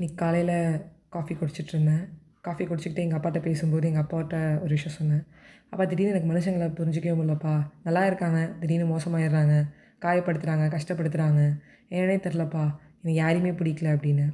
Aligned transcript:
இன்னைக்கு 0.00 0.24
காலையில் 0.24 0.82
காஃபி 1.14 1.34
குடிச்சிட்டு 1.34 1.72
இருந்தேன். 1.74 2.02
காஃபி 2.40 2.64
குடிச்சிக்கிட்டு 2.64 3.02
எங்கள் 3.04 3.18
அப்பாட்ட 3.18 3.38
பேசும்போது 3.46 3.88
எங்கள் 3.88 4.02
அப்பாட்ட 4.02 4.34
ஒரு 4.64 4.72
விஷயம் 4.76 4.94
சொன்னேன். 4.98 5.24
அப்பா 5.70 5.84
திடீர்னு 5.84 6.12
எனக்கு 6.12 6.28
மனுஷங்களை 6.32 6.66
புரிஞ்சிக்கவே 6.78 7.14
முடியலப்பா 7.18 7.54
நல்லா 7.82 8.02
இருக்காங்க. 8.06 8.40
திடீர்னு 8.60 8.86
மோசமாயிடுறாங்க. 8.92 9.54
காயப்படுத்துகிறாங்க 10.04 10.66
கஷ்டப்படுத்துகிறாங்க 10.74 11.40
ஏன்னே 11.90 12.16
தெரிலப்பா 12.26 12.62
எனக்கு 13.00 13.16
யாரையுமே 13.22 13.52
பிடிக்கல 13.60 13.88
அப்படின்னு. 13.96 14.26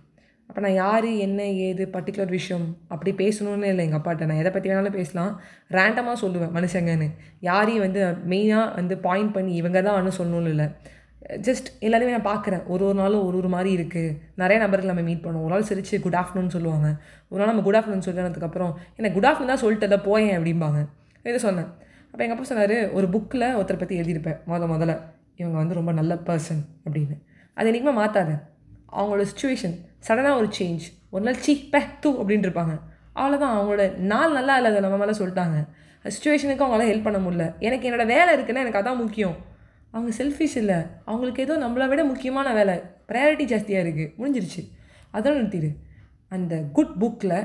அப்போ 0.48 0.60
நான் 0.60 0.76
யார் 0.84 1.08
என்ன 1.26 1.46
ஏது 1.66 1.86
பர்டிகுலர் 1.92 2.36
விஷயம் 2.38 2.66
அப்படி 2.88 3.12
பேசணும்னு 3.22 3.70
இல்லை 3.72 3.86
எங்கள் 3.86 4.00
அப்பாட்ட. 4.00 4.28
நான் 4.30 4.42
எதை 4.42 4.52
பற்றி 4.52 4.70
வேணாலும் 4.70 4.98
பேசலாம். 5.00 5.32
ரேண்டமாக 5.78 6.16
சொல்லுவேன் 6.24 6.54
மனுஷங்கன்னு. 6.58 7.08
யாரையும் 7.40 7.86
வந்து 7.86 8.02
மெயினாக 8.34 8.74
வந்து 8.74 8.96
பாயிண்ட் 8.98 9.32
பண்ணி 9.32 9.54
இவங்க 9.54 9.82
தான் 9.82 10.16
சொல்லணும்னு 10.20 10.52
இல்லை. 10.56 10.68
ஜஸ்ட் 11.28 11.68
எல்லாரையுமே 11.80 12.14
நான் 12.16 12.28
பார்க்குறேன். 12.32 12.66
ஒரு 12.66 12.84
ஒரு 12.84 12.94
நாளும் 12.94 13.26
ஒரு 13.26 13.36
ஒரு 13.36 13.48
மாதிரி 13.48 13.70
இருக்குது 13.76 14.16
நிறைய 14.34 14.62
நபர்கள் 14.62 14.90
நம்ம 14.94 15.02
மீட் 15.02 15.24
பண்ணுவோம். 15.24 15.46
ஒரு 15.46 15.54
நாள் 15.54 15.68
சிரிச்சு 15.70 16.00
குட் 16.00 16.14
ஆஃப்டர்நூன் 16.14 16.54
சொல்லுவாங்க. 16.56 16.88
ஒரு 17.28 17.38
நாள் 17.40 17.54
நம்ம 17.54 17.62
குட் 17.62 17.74
ஆஃப்டர்நூன் 17.74 18.06
சொல்லினதுக்கப்புறம் 18.08 18.72
என்ன 18.96 19.10
குட் 19.12 19.24
ஆஃப்டர்நூன் 19.24 19.52
தான் 19.54 19.62
சொல்லிட்டு 19.64 20.00
போயேன் 20.00 20.36
அப்படிம்பாங்க. 20.38 20.86
இதை 21.22 21.38
சொன்னேன். 21.38 21.68
அப்போ 22.10 22.22
எங்கள் 22.24 22.36
அப்பா 22.36 22.48
சொன்னார் 22.48 22.92
ஒரு 22.92 23.06
புக்கில் 23.06 23.46
ஒருத்தரை 23.58 23.78
பற்றி 23.78 24.00
எழுதியிருப்பேன். 24.00 24.38
முத 24.46 24.66
முதல்ல. 24.74 24.96
இவங்க 25.36 25.56
வந்து 25.56 25.74
ரொம்ப 25.74 25.92
நல்ல 25.92 26.14
பர்சன் 26.14 26.60
அப்படின்னு. 26.84 27.16
அது 27.54 27.66
என்றைக்குமே 27.66 27.96
மாற்றாத 28.00 28.52
அவங்களோட 28.92 29.24
சுச்சுவேஷன் 29.30 29.74
சடனாக 30.08 30.36
ஒரு 30.36 30.48
சேஞ்ச் 30.58 30.84
ஒரு 31.10 31.24
நாள் 31.24 31.34
சீ 31.34 31.68
பே 31.68 31.80
தூ 32.00 32.22
அப்படின்ட்டு 32.22 32.48
இருப்பாங்க. 32.48 32.74
அவ்வளோதான் 33.16 33.54
அவங்களோட 33.54 33.96
நாள் 33.96 34.32
நல்லா 34.32 34.56
இல்லாத 34.56 34.80
நம்ம 34.80 34.96
மேலே 34.96 35.18
சொல்லிட்டாங்க. 35.18 35.66
சுச்சுவேஷனுக்கு 36.04 36.64
அவங்களால 36.64 36.86
ஹெல்ப் 36.90 37.02
பண்ண 37.02 37.18
முடியல. 37.18 37.54
எனக்கு 37.58 37.90
என்னோடய 37.90 38.06
வேலை 38.06 38.36
இருக்குன்னா 38.36 38.64
எனக்கு 38.66 38.80
அதான் 38.82 38.96
முக்கியம். 38.96 39.36
அவங்க 39.94 40.10
செல்ஃபிஷ் 40.18 40.56
இல்லை. 40.62 40.78
அவங்களுக்கு 41.10 41.42
ஏதோ 41.46 41.54
நம்மளை 41.64 41.86
விட 41.88 42.02
முக்கியமான 42.04 42.48
வேலை. 42.52 42.74
ப்ரையாரிட்டி 43.10 43.44
ஜாஸ்தியாக 43.52 43.84
இருக்குது 43.84 44.12
முடிஞ்சிருச்சு. 44.20 44.62
அதெல்லாம் 45.10 45.40
நிறுத்திடு. 45.40 45.70
அந்த 46.32 46.54
குட் 46.76 46.94
புக்கில் 47.02 47.36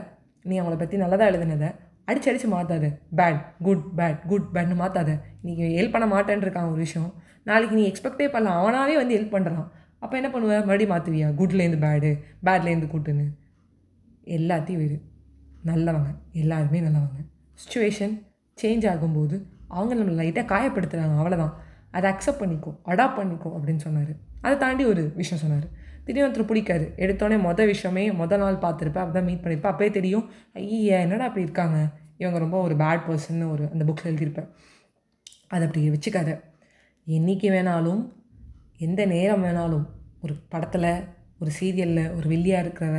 நீ 0.45 0.53
அவங்கள 0.59 0.77
பற்றி 0.77 0.97
நல்லதாக 0.97 1.31
எழுதுனதை 1.31 1.69
அடிச்சு 2.09 2.29
அடித்து 2.31 2.47
மாற்றாத 2.53 2.85
பேட் 3.17 3.41
குட் 3.61 3.83
பேட் 3.97 4.21
குட் 4.27 4.47
பேட்னு 4.53 4.75
மாற்றாத 4.81 5.11
நீங்கள் 5.41 5.73
ஹெல்ப் 5.77 5.95
பண்ண 5.95 6.05
மாட்டேன்னு 6.13 6.45
இருக்கான் 6.45 6.69
ஒரு 6.71 6.79
விஷயம். 6.85 7.11
நாளைக்கு 7.43 7.75
நீ 7.75 7.83
எக்ஸ்பெக்டே 7.89 8.27
பண்ணலாம். 8.35 8.59
அவனாவே 8.61 8.95
வந்து 9.01 9.17
ஹெல்ப் 9.17 9.35
பண்ணுறான் 9.35 9.67
அப்போ 10.03 10.15
என்ன 10.19 10.29
பண்ணுவேன் 10.31 10.65
மறுபடியும் 10.69 10.93
மாற்றுவியா 10.93 11.29
குட்லேருந்து 11.39 11.79
பேடு 11.85 12.11
பேட்லேருந்து 12.45 12.89
குட்டுன்னு 12.93 13.25
எல்லாத்தையும் 14.37 14.81
விடு. 14.83 14.97
நல்லவங்க. 15.65 16.11
எல்லாருமே 16.41 16.79
நல்லவங்க. 16.81 17.21
சுச்சுவேஷன் 17.61 18.13
சேஞ்ச் 18.61 18.85
ஆகும்போது 18.91 19.35
அவங்க 19.67 19.93
நம்மளை 19.95 20.15
லைட்டாக 20.21 20.51
காயப்படுத்துகிறாங்க 20.53 21.15
அவ்வளோதான் 21.21 21.55
அதை 21.91 22.11
அக்செப்ட் 22.11 22.41
பண்ணிக்கோ 22.41 22.71
அடாப்ட் 22.85 23.19
பண்ணிக்கோ 23.19 23.49
அப்படின்னு 23.57 23.81
சொன்னார். 23.85 24.13
அதை 24.41 24.57
தாண்டி 24.57 24.85
ஒரு 24.85 25.11
விஷயம் 25.15 25.41
சொன்னார். 25.43 25.67
திடீர்னு 26.05 26.27
ஒருத்தர் 26.27 26.49
பிடிக்காது. 26.51 26.85
எடுத்தோடனே 26.97 27.37
மொதல் 27.47 27.65
விஷயமே 27.65 28.11
மொதல் 28.11 28.37
நாள் 28.37 28.55
பார்த்துருப்பேன் 28.55 29.03
அப்போ 29.03 29.15
தான் 29.17 29.23
மீட் 29.23 29.41
பண்ணியிருப்பேன் 29.43 29.73
அப்போயே 29.73 29.91
தெரியும் 29.91 30.29
ஐயா 30.53 30.99
என்னடா 30.99 31.25
அப்படி 31.25 31.45
இருக்காங்க? 31.45 31.79
இவங்க 32.17 32.37
ரொம்ப 32.37 32.61
ஒரு 32.61 32.75
பேட் 32.75 33.03
பர்சன் 33.07 33.51
ஒரு 33.51 33.69
அந்த 33.71 33.83
புக்கில் 33.87 34.09
எழுதியிருப்பேன். 34.11 34.49
அதை 35.47 35.67
அப்படி 35.67 35.89
வச்சுக்காத. 35.89 36.31
என்றைக்கு 37.07 37.49
வேணாலும் 37.49 38.01
எந்த 38.77 39.05
நேரம் 39.05 39.43
வேணாலும் 39.43 39.85
ஒரு 40.21 40.33
படத்தில் 40.49 40.91
ஒரு 41.39 41.51
சீரியலில் 41.59 42.15
ஒரு 42.15 42.29
வெள்ளியாக 42.29 42.63
இருக்கிறவ 42.65 42.97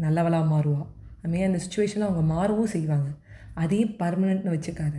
நல்லவளாக 0.00 0.44
மாறுவா. 0.52 0.82
அதுமாரி 1.22 1.44
அந்த 1.44 1.60
சுச்சுவேஷனில் 1.64 2.08
அவங்க 2.08 2.34
மாறவும் 2.34 2.72
செய்வாங்க. 2.76 3.08
அதையும் 3.54 3.94
பர்மனெண்ட்னு 3.98 4.54
வச்சுக்காத. 4.56 4.96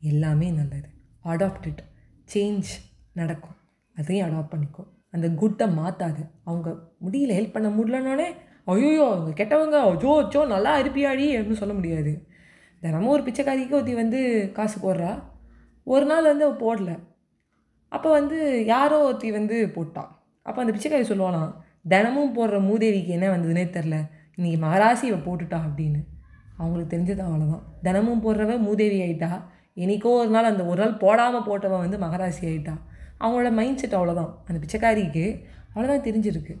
எல்லாமே 0.00 0.50
நல்லது. 0.50 0.88
அடாப்ட் 1.24 1.95
சேஞ்ச் 2.34 2.70
நடக்கும். 3.12 3.56
அதையும் 3.96 4.28
அடாப்ட் 4.28 4.54
பண்ணிக்கோ. 4.54 4.84
அந்த 5.10 5.30
குட்டை 5.30 5.66
மாற்றாது 5.66 6.22
அவங்க 6.44 6.70
முடியல 7.04 7.34
ஹெல்ப் 7.38 7.52
பண்ண 7.52 7.68
முடியலனோடனே 7.68 8.28
ஐயோயோ 8.66 9.04
அவங்க 9.12 9.44
கெட்டவங்க 9.44 9.96
ஜோ 9.96 10.28
ஜோ 10.28 10.46
நல்லா 10.46 10.78
இருப்பியாடி 10.78 11.36
அப்படின்னு 11.36 11.60
சொல்ல 11.62 11.74
முடியாது. 11.74 12.12
தினமும் 12.80 13.08
ஒரு 13.08 13.22
பிச்சைக்காரிக்கு 13.22 13.70
ஒருத்தி 13.70 13.94
வந்து 13.94 14.50
காசு 14.54 14.76
போடுறா. 14.80 15.22
ஒரு 15.84 16.04
நாள் 16.04 16.24
வந்து 16.24 16.44
அவள் 16.44 16.62
போடல. 16.64 16.98
அப்போ 17.88 18.10
வந்து 18.10 18.64
யாரோ 18.66 19.02
ஒருத்தி 19.02 19.30
வந்து 19.30 19.56
போட்டான் 19.74 20.10
அப்போ 20.42 20.64
அந்த 20.64 20.72
பிச்சைக்காரி 20.72 21.02
சொல்லுவாளாம் 21.02 21.52
தினமும் 21.88 22.36
போடுற 22.36 22.58
மூதேவிக்கு 22.68 23.06
என்ன 23.06 23.36
வந்ததுன்னே 23.36 23.64
தெரில 23.76 23.96
இன்றைக்கி 24.36 24.58
மகராசி 24.64 25.02
இவள் 25.02 25.26
போட்டுட்டா 25.26 25.58
அப்படின்னு. 25.66 26.00
அவங்களுக்கு 26.56 26.96
தெரிஞ்சது 26.96 27.22
அவ்வளோதான் 27.26 27.62
தினமும் 27.82 28.22
போடுறவ 28.22 28.58
மூதேவி 28.58 28.98
ஆயிட்டா. 29.00 29.30
என்னைக்கோ 29.76 30.10
ஒரு 30.20 30.28
நாள் 30.28 30.44
அந்த 30.44 30.64
ஒரு 30.64 30.80
நாள் 30.82 30.96
போடாமல் 30.96 31.46
போட்டவன் 31.48 31.84
வந்து 31.84 31.98
மகராசி 31.98 32.42
ஆயிட்டா 32.42 32.74
அவங்களோட 33.20 33.50
மைண்ட் 33.52 33.78
செட் 33.78 33.94
அவ்வளோதான் 33.94 34.32
அந்த 34.46 34.58
பிச்சைக்காரிக்கு 34.62 35.24
அவ்வளோதான் 35.74 36.06
தெரிஞ்சிருக்கு. 36.08 36.54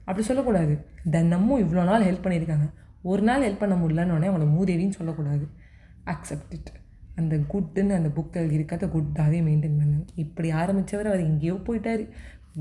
அப்படி 0.00 0.26
சொல்லக்கூடாது. 0.26 0.74
தினமும் 1.10 1.62
இவ்வளோ 1.62 1.84
நாள் 1.84 2.04
ஹெல்ப் 2.04 2.26
பண்ணியிருக்காங்க. 2.26 2.66
ஒரு 3.02 3.22
நாள் 3.22 3.44
ஹெல்ப் 3.50 3.58
பண்ண 3.58 3.74
முடியலன்னு 3.74 4.28
அவங்கள 4.28 4.46
மூதேவின்னு 4.58 4.98
சொல்லக்கூடாது. 4.98 5.46
அக்செப்ட் 6.04 6.52
இட் 6.52 6.70
அந்த 7.14 7.36
குட்டுன்னு 7.52 7.94
அந்த 7.94 8.10
புக்கில் 8.16 8.52
இருக்கிறத 8.56 8.86
குட்டாகவே 8.94 9.38
மெயின்டைன் 9.46 9.78
பண்ணு. 9.80 10.04
இப்படி 10.14 10.52
ஆரம்பித்தவர் 10.52 11.10
அவர் 11.10 11.20
எங்கேயோ 11.20 11.52
போயிட்டார். 11.52 12.08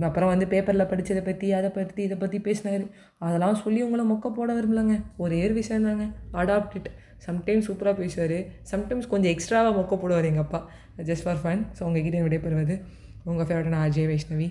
அப்புறம் 0.07 0.31
வந்து 0.31 0.45
பேப்பரில் 0.53 0.89
படித்ததை 0.91 1.21
பற்றி 1.27 1.47
அதை 1.57 1.69
பற்றி 1.77 2.01
இதை 2.07 2.17
பற்றி 2.23 2.37
பேசினார். 2.47 2.85
அதெல்லாம் 3.25 3.59
சொல்லி 3.63 3.79
உங்களை 3.85 4.03
மொக்க 4.11 4.29
போட 4.37 4.49
விரும்பலங்க. 4.57 4.95
ஒரே 5.23 5.39
ஒரு 5.47 5.55
விஷயம் 5.59 5.87
தாங்க. 5.87 6.05
அடாப்ட் 6.41 6.75
இட் 6.79 6.89
சம்டைம்ஸ் 7.27 7.67
சூப்பராக 7.67 7.95
பேசுவார். 8.01 8.37
சம்டைம்ஸ் 8.71 9.11
கொஞ்சம் 9.13 9.33
எக்ஸ்ட்ராவாக 9.35 9.73
மொக்க 9.79 9.93
போடுவார் 10.03 10.29
எங்கள் 10.31 10.45
அப்பா. 10.45 10.61
ஜஸ்ட் 11.09 11.25
ஃபார் 11.27 11.41
ஃபன் 11.43 11.63
ஸோ 11.77 11.83
உங்கள் 11.89 12.05
கிட்டே 12.07 12.21
விடைபெறுவது 12.27 12.77
உங்கள் 13.31 13.47
ஃபேவரட்டான 13.47 13.81
Ajay 13.87 14.09
Vaishnavi. 14.11 14.49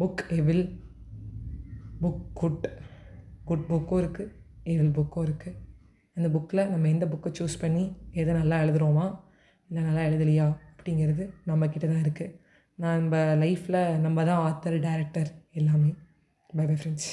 Book 0.00 0.22
evil 0.38 0.64
book 2.02 2.24
good 2.40 2.66
good 3.48 3.66
புக்கும் 3.68 4.00
இருக்குது 4.02 4.32
எவில் 4.72 4.94
புக்கும் 4.96 5.24
இருக்குது 5.26 5.54
அந்த 6.16 6.28
புக்கில் 6.34 6.68
நம்ம 6.72 6.88
எந்த 6.94 7.06
புக்கை 7.12 7.30
சூஸ் 7.38 7.62
பண்ணி 7.62 7.84
எதை 8.20 8.32
நல்லா 8.40 8.56
எழுதுகிறோமா 8.62 9.06
இல்லை 9.70 9.82
நல்லா 9.88 10.02
எழுதலையா 10.08 10.46
அப்படிங்கிறது 10.72 11.24
நம்மக்கிட்ட 11.50 11.86
தான் 11.92 12.04
இருக்குது 12.04 12.34
நம்ம 12.78 13.16
லைஃப்பில் 13.16 13.98
நம்ம 13.98 14.24
தான் 14.24 14.42
ஆத்தர் 14.46 14.74
டேரக்டர் 14.80 15.30
எல்லாமே. 15.52 15.90
Bye 16.56 16.64
bye 16.66 16.74
friends 16.74 17.08